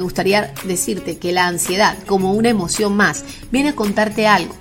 Me 0.00 0.04
gustaría 0.04 0.54
decirte 0.64 1.18
que 1.18 1.30
la 1.30 1.46
ansiedad, 1.46 1.94
como 2.06 2.32
una 2.32 2.48
emoción 2.48 2.96
más, 2.96 3.22
viene 3.52 3.68
a 3.68 3.74
contarte 3.74 4.26
algo. 4.26 4.54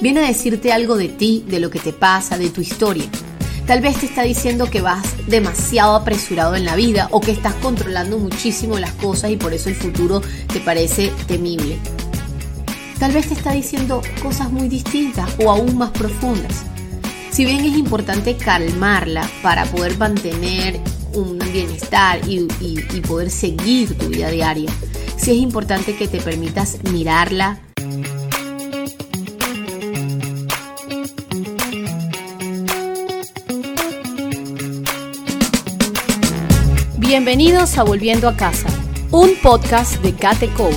Viene 0.00 0.18
a 0.18 0.26
decirte 0.26 0.72
algo 0.72 0.96
de 0.96 1.06
ti, 1.06 1.44
de 1.46 1.60
lo 1.60 1.70
que 1.70 1.78
te 1.78 1.92
pasa, 1.92 2.36
de 2.36 2.50
tu 2.50 2.62
historia. 2.62 3.04
Tal 3.68 3.80
vez 3.80 4.00
te 4.00 4.06
está 4.06 4.24
diciendo 4.24 4.68
que 4.68 4.80
vas 4.80 5.06
demasiado 5.28 5.94
apresurado 5.94 6.56
en 6.56 6.64
la 6.64 6.74
vida 6.74 7.06
o 7.12 7.20
que 7.20 7.30
estás 7.30 7.54
controlando 7.54 8.18
muchísimo 8.18 8.76
las 8.80 8.90
cosas 8.94 9.30
y 9.30 9.36
por 9.36 9.54
eso 9.54 9.68
el 9.68 9.76
futuro 9.76 10.20
te 10.52 10.58
parece 10.58 11.12
temible. 11.28 11.78
Tal 12.98 13.12
vez 13.12 13.28
te 13.28 13.34
está 13.34 13.52
diciendo 13.52 14.02
cosas 14.20 14.50
muy 14.50 14.66
distintas 14.66 15.30
o 15.38 15.48
aún 15.48 15.78
más 15.78 15.92
profundas. 15.92 16.64
Si 17.30 17.44
bien 17.44 17.60
es 17.60 17.78
importante 17.78 18.36
calmarla 18.36 19.30
para 19.44 19.64
poder 19.66 19.96
mantener 19.96 20.80
un 21.16 21.38
bienestar 21.52 22.20
y, 22.28 22.46
poder 23.00 23.30
seguir 23.30 23.96
tu 23.96 24.08
vida 24.08 24.30
diaria, 24.30 24.70
sí 25.16 25.32
es 25.32 25.38
importante 25.38 25.96
que 25.96 26.08
te 26.08 26.20
permitas 26.20 26.78
mirarla, 26.92 27.58
Bienvenidos 36.98 37.78
a 37.78 37.84
Volviendo 37.84 38.28
a 38.28 38.36
Casa, 38.36 38.66
un 39.12 39.36
podcast 39.40 40.02
de 40.02 40.12
Kate 40.12 40.48
Coach, 40.54 40.74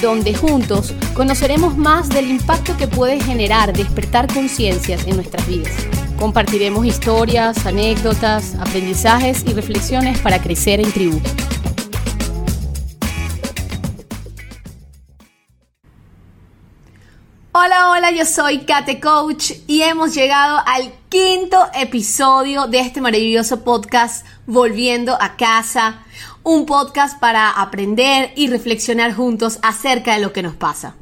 donde 0.00 0.32
juntos 0.32 0.94
conoceremos 1.14 1.76
más 1.76 2.08
del 2.08 2.30
impacto 2.30 2.76
que 2.76 2.86
puede 2.86 3.20
generar 3.20 3.76
despertar 3.76 4.32
conciencias 4.32 5.04
en 5.06 5.16
nuestras 5.16 5.46
vidas. 5.48 5.74
Compartiremos 6.18 6.84
historias, 6.84 7.64
anécdotas, 7.64 8.56
aprendizajes 8.56 9.44
y 9.46 9.52
reflexiones 9.52 10.18
para 10.18 10.42
crecer 10.42 10.80
en 10.80 10.90
tribu. 10.90 11.20
Hola, 17.52 17.90
hola, 17.90 18.10
yo 18.10 18.24
soy 18.24 18.60
Kate 18.60 18.98
Coach 18.98 19.52
y 19.68 19.82
hemos 19.82 20.12
llegado 20.12 20.60
al 20.66 20.92
quinto 21.08 21.68
episodio 21.72 22.66
de 22.66 22.80
este 22.80 23.00
maravilloso 23.00 23.62
podcast 23.62 24.26
Volviendo 24.46 25.16
a 25.20 25.36
casa, 25.36 26.00
un 26.42 26.66
podcast 26.66 27.20
para 27.20 27.50
aprender 27.50 28.32
y 28.34 28.48
reflexionar 28.48 29.14
juntos 29.14 29.60
acerca 29.62 30.14
de 30.14 30.20
lo 30.20 30.32
que 30.32 30.42
nos 30.42 30.54
pasa. 30.54 30.96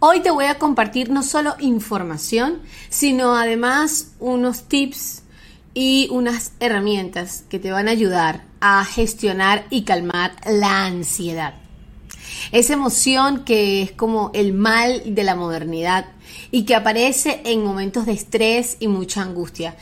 Hoy 0.00 0.20
te 0.20 0.30
voy 0.30 0.44
a 0.44 0.58
compartir 0.58 1.10
no 1.10 1.24
solo 1.24 1.56
información, 1.58 2.60
sino 2.88 3.34
además 3.34 4.12
unos 4.20 4.62
tips 4.62 5.24
y 5.74 6.06
unas 6.12 6.52
herramientas 6.60 7.42
que 7.48 7.58
te 7.58 7.72
van 7.72 7.88
a 7.88 7.90
ayudar 7.90 8.44
a 8.60 8.84
gestionar 8.84 9.66
y 9.70 9.82
calmar 9.82 10.36
la 10.46 10.86
ansiedad. 10.86 11.54
Esa 12.52 12.74
emoción 12.74 13.44
que 13.44 13.82
es 13.82 13.90
como 13.90 14.30
el 14.34 14.52
mal 14.52 15.02
de 15.04 15.24
la 15.24 15.34
modernidad 15.34 16.06
y 16.52 16.62
que 16.62 16.76
aparece 16.76 17.42
en 17.44 17.64
momentos 17.64 18.06
de 18.06 18.12
estrés 18.12 18.76
y 18.78 18.86
mucha 18.86 19.22
angustia. 19.22 19.74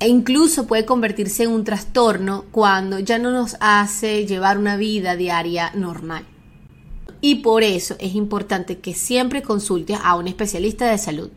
E 0.00 0.08
incluso 0.08 0.66
puede 0.66 0.84
convertirse 0.84 1.44
en 1.44 1.50
un 1.50 1.62
trastorno 1.62 2.46
cuando 2.50 2.98
ya 2.98 3.20
no 3.20 3.30
nos 3.30 3.56
hace 3.60 4.26
llevar 4.26 4.58
una 4.58 4.76
vida 4.76 5.14
diaria 5.14 5.70
normal 5.76 6.26
y 7.24 7.36
por 7.36 7.62
eso 7.62 7.96
es 8.00 8.14
importante 8.14 8.80
que 8.80 8.92
siempre 8.92 9.40
consultes 9.40 9.98
a 10.04 10.14
un 10.14 10.28
especialista 10.28 10.90
de 10.90 10.98
salud. 10.98 11.30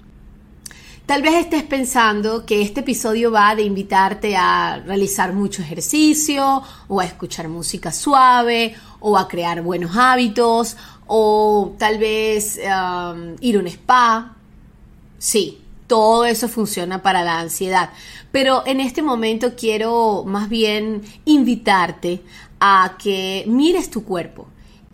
Tal 1.06 1.22
vez 1.22 1.36
estés 1.36 1.64
pensando 1.64 2.46
que 2.46 2.62
este 2.62 2.82
episodio 2.82 3.32
va 3.32 3.56
de 3.56 3.62
invitarte 3.62 4.36
a 4.36 4.84
realizar 4.86 5.32
mucho 5.32 5.62
ejercicio 5.62 6.62
o 6.90 7.00
a 7.00 7.06
escuchar 7.06 7.48
música 7.48 7.94
suave 7.94 8.76
o 9.00 9.18
a 9.18 9.30
crear 9.30 9.62
buenos 9.62 9.96
hábitos 9.96 10.76
o 11.06 11.74
tal 11.78 12.00
vez 12.00 12.58
um, 12.58 13.38
ir 13.40 13.56
a 13.56 13.60
un 13.60 13.68
spa. 13.68 14.36
Sí, 15.18 15.62
todo 15.88 16.26
eso 16.26 16.50
funciona 16.50 17.02
para 17.02 17.24
la 17.24 17.40
ansiedad. 17.40 17.92
Pero 18.34 18.64
en 18.66 18.82
este 18.82 19.02
momento 19.02 19.56
quiero 19.56 20.26
más 20.28 20.50
bien 20.50 21.02
invitarte 21.24 22.22
a 22.60 22.98
que 23.00 23.46
mires 23.48 23.90
tu 23.90 24.04
cuerpo 24.04 24.50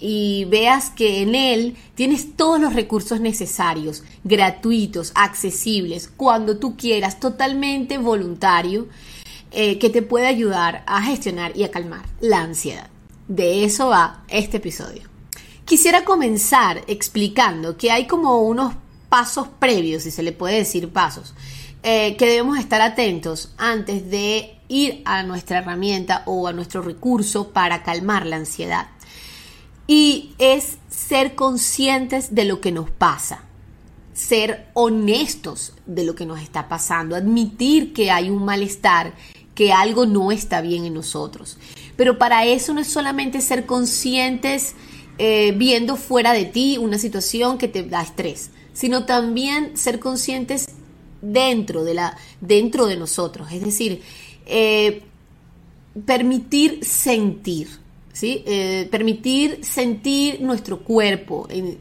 y 0.06 0.44
veas 0.50 0.90
que 0.90 1.22
en 1.22 1.34
él 1.34 1.78
tienes 1.96 2.36
todos 2.36 2.60
los 2.60 2.74
recursos 2.74 3.22
necesarios, 3.22 4.04
gratuitos, 4.26 5.14
accesibles, 5.16 6.10
cuando 6.10 6.58
tú 6.58 6.76
quieras, 6.76 7.22
totalmente 7.22 7.98
voluntario, 7.98 8.90
eh, 9.52 9.80
que 9.80 9.90
te 9.90 10.02
puede 10.02 10.28
ayudar 10.28 10.84
a 10.88 11.02
gestionar 11.04 11.56
y 11.56 11.64
a 11.64 11.72
calmar 11.72 12.04
la 12.20 12.42
ansiedad. 12.42 12.90
De 13.30 13.64
eso 13.64 13.88
va 13.88 14.26
este 14.28 14.58
episodio. 14.58 15.04
Quisiera 15.64 16.04
comenzar 16.04 16.84
explicando 16.88 17.78
que 17.78 17.90
hay 17.90 18.06
como 18.06 18.42
unos 18.42 18.74
pasos 19.08 19.48
previos, 19.58 20.04
si 20.04 20.12
se 20.12 20.22
le 20.22 20.34
puede 20.34 20.58
decir 20.58 20.90
pasos, 20.90 21.34
eh, 21.82 22.18
que 22.18 22.26
debemos 22.26 22.60
estar 22.60 22.82
atentos 22.82 23.54
antes 23.58 24.10
de 24.10 24.58
ir 24.68 25.02
a 25.06 25.24
nuestra 25.24 25.60
herramienta 25.60 26.24
o 26.26 26.46
a 26.46 26.52
nuestro 26.52 26.82
recurso 26.82 27.54
para 27.54 27.84
calmar 27.84 28.26
la 28.26 28.36
ansiedad 28.36 28.88
y 29.88 30.34
es 30.38 30.78
ser 30.90 31.36
conscientes 31.36 32.34
de 32.34 32.46
lo 32.46 32.62
que 32.62 32.72
nos 32.72 32.90
pasa, 32.90 33.44
ser 34.14 34.68
honestos 34.74 35.74
de 35.86 36.04
lo 36.04 36.16
que 36.16 36.26
nos 36.26 36.42
está 36.42 36.70
pasando, 36.70 37.16
admitir 37.16 37.94
que 37.94 38.12
hay 38.12 38.30
un 38.30 38.46
malestar, 38.46 39.14
que 39.56 39.72
algo 39.72 40.06
no 40.06 40.32
está 40.32 40.62
bien 40.62 40.86
en 40.86 40.94
nosotros. 40.94 41.58
Pero 41.96 42.18
para 42.18 42.46
eso 42.46 42.74
no 42.74 42.82
es 42.82 42.88
solamente 42.88 43.42
ser 43.42 43.66
conscientes 43.66 44.76
eh, 45.20 45.54
viendo 45.56 45.96
fuera 45.96 46.34
de 46.34 46.46
ti 46.46 46.78
una 46.80 46.98
situación 46.98 47.58
que 47.58 47.68
te 47.68 47.84
da 47.84 48.02
estrés, 48.02 48.50
sino 48.74 49.06
también 49.06 49.78
ser 49.78 50.00
conscientes 50.00 50.70
dentro 51.22 51.84
de, 51.84 51.94
la, 51.94 52.18
dentro 52.42 52.88
de 52.88 52.98
nosotros, 52.98 53.52
es 53.52 53.64
decir, 53.64 54.02
eh, 54.46 55.04
permitir 56.06 56.84
sentir 56.84 57.83
¿sí? 58.14 58.44
Eh, 58.46 58.88
permitir 58.90 59.60
sentir 59.66 60.40
nuestro 60.40 60.80
cuerpo. 60.80 61.48
Eh, 61.50 61.78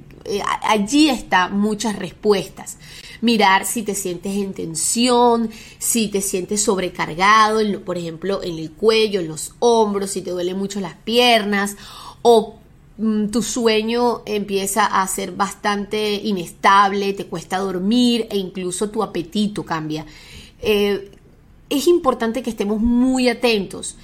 allí 0.62 1.08
están 1.10 1.60
muchas 1.60 1.96
respuestas. 1.96 2.78
Mirar 3.20 3.66
si 3.66 3.82
te 3.82 3.94
sientes 3.94 4.34
en 4.34 4.52
tensión, 4.52 5.50
si 5.78 6.08
te 6.08 6.20
sientes 6.20 6.62
sobrecargado, 6.62 7.60
por 7.84 7.98
ejemplo, 7.98 8.42
en 8.42 8.58
el 8.58 8.72
cuello, 8.72 9.20
en 9.20 9.28
los 9.28 9.54
hombros, 9.60 10.10
si 10.10 10.22
te 10.22 10.30
duelen 10.30 10.58
mucho 10.58 10.80
las 10.80 10.94
piernas 10.94 11.76
o 12.22 12.56
mm, 12.98 13.26
tu 13.28 13.42
sueño 13.42 14.22
empieza 14.26 14.86
a 14.86 15.06
ser 15.06 15.32
bastante 15.32 16.14
inestable, 16.14 17.12
te 17.12 17.26
cuesta 17.26 17.58
dormir 17.58 18.26
e 18.30 18.38
incluso 18.38 18.90
tu 18.90 19.02
apetito 19.02 19.64
cambia. 19.64 20.06
Eh, 20.60 21.10
es 21.68 21.86
importante 21.86 22.42
que 22.42 22.50
estemos 22.50 22.80
muy 22.80 23.28
atentos 23.28 23.96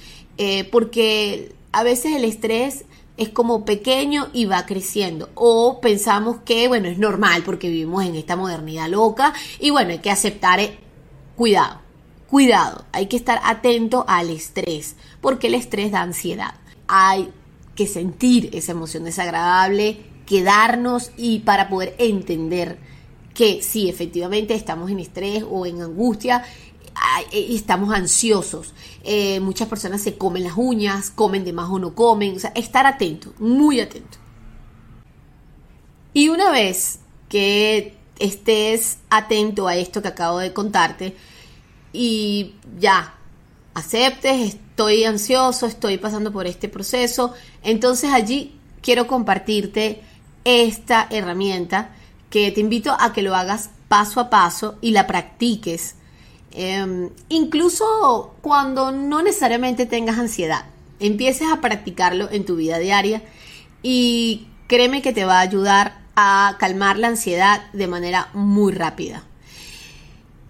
porque 0.71 1.51
a 1.71 1.83
veces 1.83 2.15
el 2.15 2.23
estrés 2.23 2.85
es 3.17 3.29
como 3.29 3.65
pequeño 3.65 4.29
y 4.33 4.45
va 4.45 4.65
creciendo. 4.65 5.29
O 5.35 5.81
pensamos 5.81 6.37
que, 6.45 6.67
bueno, 6.67 6.87
es 6.87 6.97
normal 6.97 7.43
porque 7.43 7.69
vivimos 7.69 8.05
en 8.05 8.15
esta 8.15 8.35
modernidad 8.35 8.87
loca 8.87 9.33
y 9.59 9.69
bueno, 9.71 9.91
hay 9.91 9.99
que 9.99 10.09
aceptar, 10.09 10.59
eh, 10.59 10.79
cuidado, 11.35 11.81
cuidado, 12.29 12.85
hay 12.91 13.07
que 13.07 13.17
estar 13.17 13.41
atento 13.43 14.05
al 14.07 14.29
estrés, 14.29 14.95
porque 15.19 15.47
el 15.47 15.55
estrés 15.55 15.91
da 15.91 16.01
ansiedad. 16.01 16.55
Hay 16.87 17.29
que 17.75 17.87
sentir 17.87 18.49
esa 18.53 18.71
emoción 18.71 19.03
desagradable, 19.03 20.05
quedarnos 20.25 21.11
y 21.17 21.39
para 21.39 21.69
poder 21.69 21.95
entender 21.97 22.77
que 23.33 23.61
sí, 23.61 23.89
efectivamente 23.89 24.53
estamos 24.53 24.91
en 24.91 24.99
estrés 24.99 25.43
o 25.49 25.65
en 25.65 25.81
angustia 25.81 26.45
eh, 27.31 27.47
estamos 27.51 27.93
ansiosos. 27.93 28.73
Eh, 29.03 29.39
muchas 29.39 29.67
personas 29.67 30.01
se 30.01 30.17
comen 30.17 30.43
las 30.43 30.57
uñas, 30.57 31.09
comen 31.09 31.43
de 31.43 31.53
más 31.53 31.69
o 31.69 31.79
no 31.79 31.95
comen. 31.95 32.35
O 32.35 32.39
sea, 32.39 32.51
estar 32.55 32.85
atento, 32.85 33.33
muy 33.39 33.79
atento. 33.79 34.17
Y 36.13 36.29
una 36.29 36.51
vez 36.51 36.99
que 37.29 37.95
estés 38.19 38.97
atento 39.09 39.67
a 39.67 39.75
esto 39.75 40.01
que 40.01 40.09
acabo 40.09 40.39
de 40.39 40.53
contarte 40.53 41.15
y 41.93 42.55
ya 42.77 43.15
aceptes, 43.73 44.55
estoy 44.55 45.05
ansioso, 45.05 45.65
estoy 45.65 45.97
pasando 45.97 46.31
por 46.31 46.45
este 46.45 46.67
proceso, 46.67 47.33
entonces 47.63 48.11
allí 48.11 48.59
quiero 48.81 49.07
compartirte 49.07 50.01
esta 50.43 51.07
herramienta 51.09 51.95
que 52.29 52.51
te 52.51 52.61
invito 52.61 52.95
a 52.99 53.13
que 53.13 53.21
lo 53.21 53.35
hagas 53.35 53.69
paso 53.87 54.19
a 54.19 54.29
paso 54.29 54.77
y 54.81 54.91
la 54.91 55.07
practiques 55.07 55.95
Em, 56.51 57.09
incluso 57.29 58.35
cuando 58.41 58.91
no 58.91 59.21
necesariamente 59.21 59.85
tengas 59.85 60.17
ansiedad, 60.17 60.65
empieces 60.99 61.47
a 61.51 61.61
practicarlo 61.61 62.29
en 62.31 62.45
tu 62.45 62.55
vida 62.55 62.79
diaria 62.79 63.21
y 63.83 64.47
créeme 64.67 65.01
que 65.01 65.13
te 65.13 65.25
va 65.25 65.37
a 65.37 65.41
ayudar 65.41 65.99
a 66.15 66.57
calmar 66.59 66.97
la 66.97 67.07
ansiedad 67.07 67.71
de 67.71 67.87
manera 67.87 68.29
muy 68.33 68.73
rápida. 68.73 69.23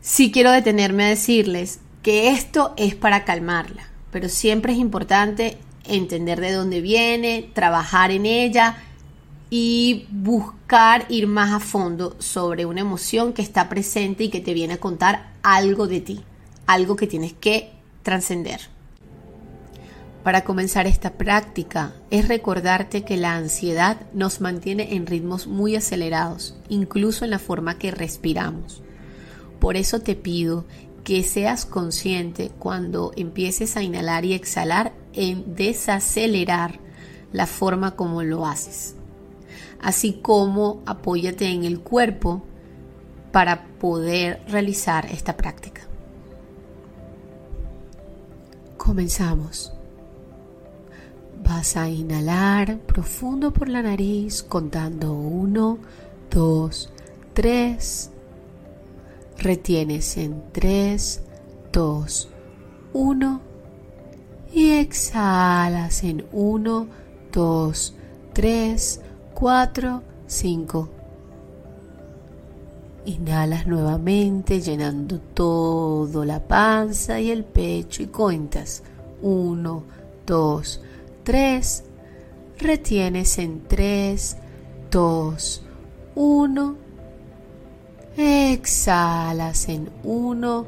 Sí 0.01 0.31
quiero 0.31 0.51
detenerme 0.51 1.05
a 1.05 1.09
decirles 1.09 1.79
que 2.01 2.29
esto 2.29 2.73
es 2.77 2.95
para 2.95 3.25
calmarla, 3.25 3.89
pero 4.11 4.29
siempre 4.29 4.73
es 4.73 4.79
importante 4.79 5.57
entender 5.83 6.39
de 6.39 6.53
dónde 6.53 6.81
viene, 6.81 7.49
trabajar 7.53 8.11
en 8.11 8.25
ella 8.25 8.77
y 9.49 10.05
buscar 10.09 11.05
ir 11.09 11.27
más 11.27 11.51
a 11.51 11.59
fondo 11.59 12.15
sobre 12.19 12.65
una 12.65 12.81
emoción 12.81 13.33
que 13.33 13.41
está 13.41 13.67
presente 13.67 14.25
y 14.25 14.29
que 14.29 14.41
te 14.41 14.53
viene 14.53 14.75
a 14.75 14.79
contar 14.79 15.28
algo 15.43 15.87
de 15.87 16.01
ti, 16.01 16.23
algo 16.67 16.95
que 16.95 17.07
tienes 17.07 17.33
que 17.33 17.71
trascender. 18.03 18.61
Para 20.23 20.43
comenzar 20.43 20.85
esta 20.85 21.13
práctica 21.13 21.93
es 22.11 22.27
recordarte 22.27 23.03
que 23.03 23.17
la 23.17 23.35
ansiedad 23.35 24.01
nos 24.13 24.41
mantiene 24.41 24.95
en 24.95 25.07
ritmos 25.07 25.47
muy 25.47 25.75
acelerados, 25.75 26.57
incluso 26.67 27.23
en 27.23 27.31
la 27.31 27.39
forma 27.39 27.77
que 27.77 27.91
respiramos. 27.91 28.83
Por 29.59 29.77
eso 29.77 30.01
te 30.01 30.15
pido 30.15 30.65
que 31.03 31.23
seas 31.23 31.65
consciente 31.65 32.51
cuando 32.59 33.13
empieces 33.15 33.77
a 33.77 33.81
inhalar 33.83 34.25
y 34.25 34.33
exhalar 34.33 34.93
en 35.13 35.55
desacelerar 35.55 36.79
la 37.31 37.47
forma 37.47 37.95
como 37.95 38.21
lo 38.21 38.45
haces. 38.45 38.95
Así 39.81 40.19
como 40.21 40.83
apóyate 40.85 41.47
en 41.47 41.63
el 41.63 41.79
cuerpo 41.79 42.43
para 43.31 43.65
poder 43.79 44.41
realizar 44.47 45.05
esta 45.05 45.35
práctica. 45.35 45.81
Comenzamos. 48.77 49.73
Vas 51.43 51.77
a 51.77 51.89
inhalar 51.89 52.79
profundo 52.79 53.51
por 53.51 53.69
la 53.69 53.81
nariz 53.81 54.43
contando 54.43 55.13
1, 55.13 55.77
2, 56.31 56.89
3. 57.33 58.11
Retienes 59.37 60.17
en 60.17 60.43
3, 60.51 61.21
2, 61.71 62.29
1 62.93 63.41
y 64.53 64.71
exhalas 64.71 66.03
en 66.03 66.25
1, 66.31 66.87
2, 67.31 67.95
3, 68.33 69.01
4, 69.33 70.03
5. 70.27 70.98
Inhalas 73.05 73.65
nuevamente 73.65 74.61
llenando 74.61 75.19
todo 75.19 76.25
la 76.25 76.39
panza 76.47 77.19
y 77.19 77.31
el 77.31 77.43
pecho 77.43 78.03
y 78.03 78.07
cuentas 78.07 78.83
1, 79.21 79.83
2, 80.25 80.81
3. 81.23 81.83
Retienes 82.57 83.37
en 83.39 83.63
3, 83.67 84.37
2, 84.91 85.63
1. 86.15 86.75
Exhalas 88.17 89.69
en 89.69 89.89
1, 90.03 90.65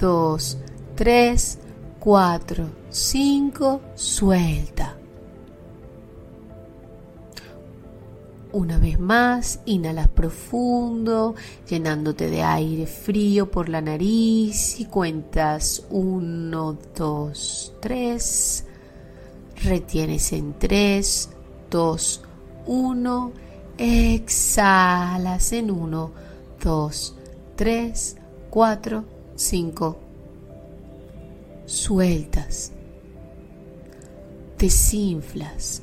2, 0.00 0.58
3, 0.94 1.58
4, 2.00 2.70
5. 2.88 3.80
Suelta. 3.94 4.93
Una 8.54 8.78
vez 8.78 9.00
más, 9.00 9.58
inhalas 9.64 10.06
profundo, 10.06 11.34
llenándote 11.68 12.30
de 12.30 12.44
aire 12.44 12.86
frío 12.86 13.50
por 13.50 13.68
la 13.68 13.80
nariz 13.80 14.78
y 14.78 14.84
cuentas 14.84 15.84
1, 15.90 16.78
2, 16.94 17.74
3. 17.80 18.64
Retienes 19.64 20.32
en 20.32 20.56
3, 20.56 21.30
2, 21.68 22.22
1. 22.66 23.32
Exhalas 23.76 25.52
en 25.52 25.72
1, 25.72 26.12
2, 26.62 27.16
3, 27.56 28.16
4, 28.50 29.04
5. 29.34 29.98
Sueltas. 31.66 32.70
Desinflas. 34.56 35.82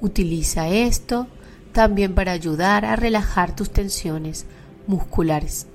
Utiliza 0.00 0.68
esto 0.68 1.26
también 1.72 2.14
para 2.14 2.32
ayudar 2.32 2.84
a 2.84 2.96
relajar 2.96 3.54
tus 3.54 3.70
tensiones 3.70 4.46
musculares. 4.86 5.66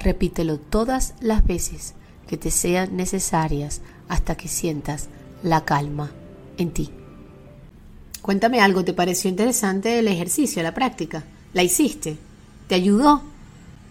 Repítelo 0.00 0.58
todas 0.58 1.14
las 1.20 1.44
veces 1.44 1.94
que 2.28 2.36
te 2.36 2.50
sean 2.50 2.96
necesarias 2.96 3.80
hasta 4.08 4.36
que 4.36 4.48
sientas 4.48 5.08
la 5.42 5.64
calma 5.64 6.10
en 6.58 6.70
ti. 6.70 6.90
Cuéntame 8.20 8.60
algo, 8.60 8.84
¿te 8.84 8.92
pareció 8.92 9.30
interesante 9.30 9.98
el 10.00 10.08
ejercicio, 10.08 10.62
la 10.62 10.74
práctica? 10.74 11.24
¿La 11.52 11.62
hiciste? 11.62 12.18
¿Te 12.66 12.74
ayudó? 12.74 13.22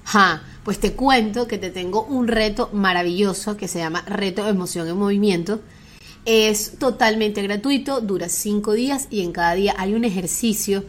Ja, 0.03 0.44
pues 0.63 0.80
te 0.80 0.94
cuento 0.94 1.47
que 1.47 1.57
te 1.57 1.69
tengo 1.69 2.03
un 2.03 2.27
reto 2.27 2.69
maravilloso 2.74 3.56
que 3.56 3.68
se 3.68 3.80
llama 3.80 4.03
Reto 4.06 4.47
Emoción 4.47 4.88
en 4.88 4.97
Movimiento. 4.97 5.62
Es 6.25 6.80
totalmente 6.80 7.44
gratuito, 7.44 8.01
dura 8.01 8.30
cinco 8.30 8.74
días 8.74 9.07
y 9.12 9.22
en 9.22 9.31
cada 9.31 9.54
día 9.54 9.75
hay 9.77 9.94
un 9.94 10.06
ejercicio 10.06 10.83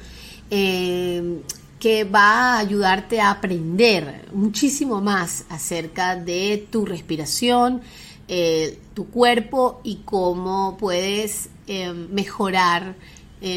eh, 0.50 1.42
que 1.78 2.04
va 2.04 2.54
a 2.54 2.58
ayudarte 2.58 3.20
a 3.20 3.32
aprender 3.32 4.30
muchísimo 4.32 5.02
más 5.02 5.44
acerca 5.50 6.16
de 6.16 6.66
tu 6.70 6.86
respiración, 6.86 7.82
eh, 8.28 8.78
tu 8.94 9.08
cuerpo 9.10 9.82
y 9.84 9.96
cómo 10.06 10.78
puedes 10.78 11.50
eh, 11.66 11.92
mejorar 11.92 12.94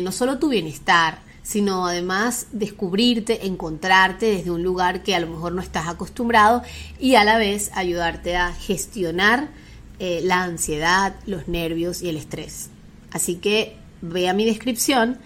no 0.03 0.11
solo 0.11 0.37
tu 0.37 0.49
bienestar, 0.49 1.19
sino 1.41 1.87
además 1.87 2.47
descubrirte, 2.51 3.47
encontrarte 3.47 4.27
desde 4.27 4.51
un 4.51 4.61
lugar 4.61 5.01
que 5.01 5.15
a 5.15 5.19
lo 5.19 5.27
mejor 5.27 5.53
no 5.53 5.61
estás 5.61 5.87
acostumbrado 5.87 6.61
y 6.99 7.15
a 7.15 7.23
la 7.23 7.39
vez 7.39 7.71
ayudarte 7.73 8.35
a 8.35 8.53
gestionar 8.53 9.49
la 9.99 10.43
ansiedad, 10.43 11.15
los 11.25 11.47
nervios 11.47 12.01
y 12.01 12.09
el 12.09 12.17
estrés. 12.17 12.69
Así 13.11 13.35
que 13.35 13.75
ve 14.01 14.29
a 14.29 14.33
mi 14.33 14.45
descripción 14.45 15.17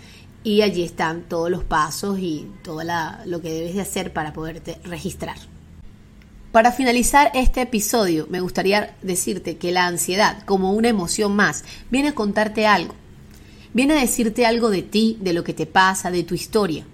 y 0.44 0.62
allí 0.62 0.84
están 0.84 1.24
todos 1.24 1.50
los 1.50 1.64
pasos 1.64 2.20
y 2.20 2.48
todo 2.64 2.82
lo 3.26 3.42
que 3.42 3.52
debes 3.52 3.76
de 3.76 3.82
hacer 3.82 4.14
para 4.14 4.34
poderte 4.34 4.80
registrar. 4.84 5.38
Para 6.52 6.72
finalizar 6.72 7.32
este 7.34 7.62
episodio, 7.62 8.28
me 8.30 8.40
gustaría 8.40 8.96
decirte 9.02 9.58
que 9.58 9.72
la 9.72 9.88
ansiedad, 9.88 10.44
como 10.46 10.74
una 10.74 10.90
emoción 10.90 11.36
más, 11.36 11.64
viene 11.90 12.10
a 12.10 12.16
contarte 12.16 12.68
algo. 12.68 12.94
Viene 13.74 13.94
a 13.94 14.02
decirte 14.02 14.46
algo 14.46 14.70
de 14.70 14.84
ti, 14.84 15.18
de 15.20 15.34
lo 15.34 15.44
que 15.44 15.56
te 15.56 15.66
pasa, 15.66 16.12
de 16.12 16.24
tu 16.24 16.36
historia. 16.36 16.86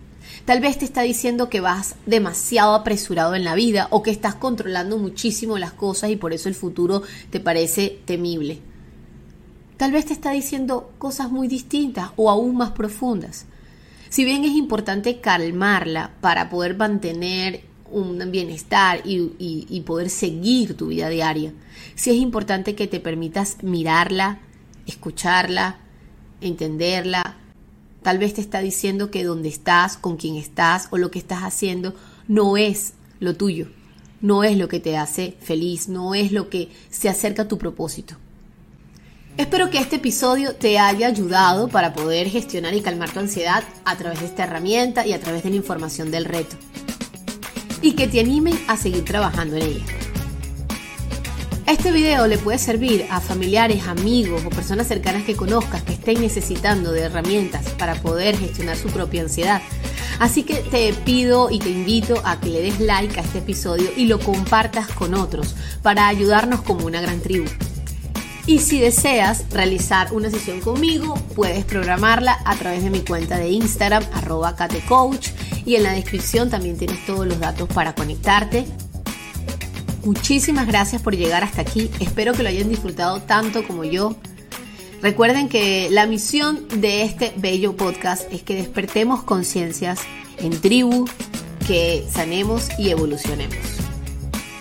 Tal 0.49 0.61
vez 0.61 0.79
te 0.79 0.85
está 0.85 1.03
diciendo 1.03 1.47
que 1.47 1.59
vas 1.59 1.93
demasiado 2.07 2.73
apresurado 2.73 3.35
en 3.35 3.43
la 3.43 3.53
vida 3.53 3.85
o 3.91 4.01
que 4.01 4.09
estás 4.09 4.33
controlando 4.33 4.97
muchísimo 4.97 5.59
las 5.59 5.73
cosas 5.73 6.09
y 6.09 6.15
por 6.15 6.33
eso 6.33 6.49
el 6.49 6.55
futuro 6.55 7.03
te 7.29 7.39
parece 7.39 7.99
temible. 8.05 8.57
Tal 9.77 9.91
vez 9.91 10.07
te 10.07 10.13
está 10.13 10.31
diciendo 10.31 10.91
cosas 10.97 11.29
muy 11.29 11.47
distintas 11.47 12.09
o 12.15 12.31
aún 12.31 12.57
más 12.57 12.71
profundas. 12.71 13.45
Si 14.09 14.25
bien 14.25 14.43
es 14.43 14.53
importante 14.53 15.21
calmarla 15.21 16.13
para 16.19 16.49
poder 16.49 16.75
mantener 16.75 17.61
un 17.91 18.17
bienestar 18.31 19.01
y, 19.05 19.83
poder 19.85 20.09
seguir 20.09 20.75
tu 20.75 20.87
vida 20.87 21.09
diaria, 21.09 21.53
sí 21.93 22.09
es 22.09 22.17
importante 22.17 22.73
que 22.73 22.87
te 22.87 22.99
permitas 22.99 23.61
mirarla, 23.61 24.39
escucharla, 24.87 25.77
entenderla. 26.41 27.37
Tal 28.01 28.17
vez 28.17 28.33
te 28.33 28.41
está 28.41 28.59
diciendo 28.59 29.11
que 29.11 29.23
donde 29.23 29.49
estás, 29.49 29.97
con 29.97 30.17
quien 30.17 30.35
estás 30.35 30.87
o 30.91 30.97
lo 30.97 31.11
que 31.11 31.19
estás 31.19 31.43
haciendo 31.43 31.93
no 32.27 32.57
es 32.57 32.93
lo 33.19 33.35
tuyo, 33.35 33.67
no 34.21 34.43
es 34.43 34.57
lo 34.57 34.67
que 34.67 34.79
te 34.79 34.97
hace 34.97 35.35
feliz, 35.41 35.89
no 35.89 36.15
es 36.15 36.31
lo 36.31 36.49
que 36.49 36.69
se 36.89 37.09
acerca 37.09 37.43
a 37.43 37.47
tu 37.47 37.57
propósito. 37.57 38.15
Espero 39.37 39.69
que 39.69 39.77
este 39.77 39.97
episodio 39.97 40.55
te 40.55 40.79
haya 40.79 41.07
ayudado 41.07 41.69
para 41.69 41.93
poder 41.93 42.29
gestionar 42.29 42.73
y 42.73 42.81
calmar 42.81 43.09
tu 43.11 43.19
ansiedad 43.19 43.63
a 43.85 43.95
través 43.95 44.19
de 44.19 44.25
esta 44.25 44.43
herramienta 44.43 45.05
y 45.07 45.13
a 45.13 45.19
través 45.19 45.43
de 45.43 45.49
la 45.49 45.55
información 45.55 46.11
del 46.11 46.25
reto. 46.25 46.57
Y 47.81 47.93
que 47.93 48.07
te 48.07 48.19
animen 48.19 48.59
a 48.67 48.75
seguir 48.75 49.05
trabajando 49.05 49.55
en 49.55 49.63
ella. 49.63 49.98
Este 51.69 51.91
video 51.91 52.25
le 52.25 52.39
puede 52.39 52.57
servir 52.57 53.05
a 53.11 53.21
familiares, 53.21 53.85
amigos 53.85 54.41
o 54.43 54.49
personas 54.49 54.87
cercanas 54.87 55.21
que 55.21 55.35
conozcas 55.35 55.83
que 55.83 55.93
estén 55.93 56.19
necesitando 56.19 56.91
de 56.91 57.01
herramientas 57.01 57.69
para 57.77 57.93
poder 57.93 58.35
gestionar 58.35 58.75
su 58.75 58.87
propia 58.87 59.21
ansiedad. 59.21 59.61
Así 60.17 60.41
que 60.41 60.55
te 60.55 60.91
pido 60.93 61.51
y 61.51 61.59
te 61.59 61.69
invito 61.69 62.23
a 62.25 62.39
que 62.39 62.49
le 62.49 62.63
des 62.63 62.79
like 62.79 63.19
a 63.19 63.23
este 63.23 63.37
episodio 63.37 63.91
y 63.95 64.07
lo 64.07 64.19
compartas 64.19 64.87
con 64.87 65.13
otros 65.13 65.53
para 65.83 66.07
ayudarnos 66.07 66.63
como 66.63 66.87
una 66.87 67.01
gran 67.01 67.21
tribu. 67.21 67.45
Y 68.47 68.57
si 68.57 68.79
deseas 68.79 69.45
realizar 69.51 70.11
una 70.11 70.31
sesión 70.31 70.61
conmigo, 70.61 71.13
puedes 71.35 71.65
programarla 71.65 72.39
a 72.45 72.55
través 72.55 72.83
de 72.83 72.89
mi 72.89 73.01
cuenta 73.01 73.37
de 73.37 73.49
Instagram, 73.49 74.03
arroba 74.13 74.55
catecoach, 74.55 75.29
y 75.67 75.75
en 75.75 75.83
la 75.83 75.91
descripción 75.91 76.49
también 76.49 76.79
tienes 76.79 77.05
todos 77.05 77.27
los 77.27 77.39
datos 77.39 77.69
para 77.69 77.93
conectarte. 77.93 78.65
Muchísimas 80.03 80.65
gracias 80.65 81.01
por 81.01 81.15
llegar 81.15 81.43
hasta 81.43 81.61
aquí, 81.61 81.91
espero 81.99 82.33
que 82.33 82.43
lo 82.43 82.49
hayan 82.49 82.69
disfrutado 82.69 83.21
tanto 83.21 83.65
como 83.67 83.83
yo. 83.83 84.15
Recuerden 85.01 85.49
que 85.49 85.87
la 85.91 86.05
misión 86.07 86.67
de 86.67 87.03
este 87.03 87.33
bello 87.37 87.75
podcast 87.75 88.31
es 88.33 88.43
que 88.43 88.55
despertemos 88.55 89.23
conciencias 89.23 89.99
en 90.37 90.59
tribu, 90.59 91.05
que 91.67 92.05
sanemos 92.11 92.67
y 92.77 92.89
evolucionemos. 92.89 93.55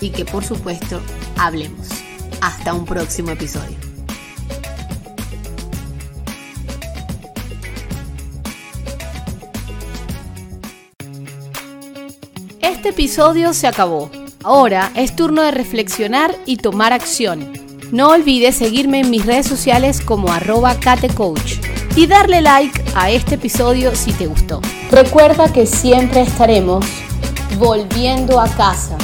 Y 0.01 0.11
que 0.11 0.25
por 0.25 0.45
supuesto 0.45 1.01
hablemos. 1.37 1.89
Hasta 2.41 2.73
un 2.73 2.85
próximo 2.85 3.31
episodio. 3.31 3.77
Este 12.61 12.91
episodio 12.91 13.53
se 13.55 13.67
acabó. 13.67 14.18
Ahora 14.51 14.93
es 14.95 15.15
turno 15.15 15.43
de 15.43 15.51
reflexionar 15.51 16.35
y 16.47 16.57
tomar 16.57 16.95
acción. 16.95 17.53
No 17.93 18.09
olvides 18.09 18.57
seguirme 18.57 19.01
en 19.01 19.11
mis 19.11 19.27
redes 19.27 19.47
sociales 19.47 20.01
como 20.01 20.33
arroba 20.33 20.75
catecoach 20.81 21.57
y 21.95 22.07
darle 22.07 22.41
like 22.41 22.83
a 22.95 23.11
este 23.11 23.35
episodio 23.35 23.95
si 23.95 24.15
te 24.15 24.27
gustó. 24.27 24.63
Recuerda 24.91 25.53
que 25.53 25.67
siempre 25.67 26.23
estaremos 26.23 26.83
volviendo 27.59 28.41
a 28.41 28.49
casa. 28.49 28.97